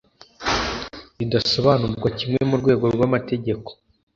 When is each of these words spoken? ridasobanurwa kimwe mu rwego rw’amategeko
ridasobanurwa 1.19 2.07
kimwe 2.17 2.39
mu 2.49 2.55
rwego 2.61 2.85
rw’amategeko 2.95 3.69